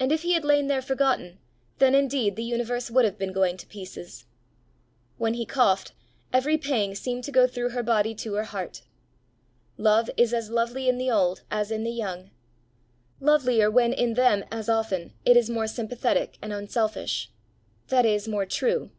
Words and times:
And 0.00 0.10
if 0.10 0.22
he 0.22 0.32
had 0.32 0.44
lain 0.44 0.66
there 0.66 0.82
forgotten, 0.82 1.38
then 1.78 1.94
indeed 1.94 2.34
the 2.34 2.42
universe 2.42 2.90
would 2.90 3.04
have 3.04 3.16
been 3.16 3.32
going 3.32 3.56
to 3.58 3.66
pieces! 3.68 4.24
When 5.18 5.34
he 5.34 5.46
coughed, 5.46 5.92
every 6.32 6.58
pang 6.58 6.96
seemed 6.96 7.22
to 7.22 7.30
go 7.30 7.46
through 7.46 7.68
her 7.68 7.84
body 7.84 8.12
to 8.16 8.34
her 8.34 8.42
heart. 8.42 8.82
Love 9.76 10.10
is 10.16 10.34
as 10.34 10.50
lovely 10.50 10.88
in 10.88 10.98
the 10.98 11.12
old 11.12 11.44
as 11.48 11.70
in 11.70 11.84
the 11.84 11.92
young 11.92 12.32
lovelier 13.20 13.70
when 13.70 13.92
in 13.92 14.14
them, 14.14 14.44
as 14.50 14.68
often, 14.68 15.12
it 15.24 15.36
is 15.36 15.48
more 15.48 15.68
sympathetic 15.68 16.38
and 16.42 16.52
unselfish 16.52 17.30
that 17.86 18.04
is, 18.04 18.26
more 18.26 18.46
true. 18.46 18.90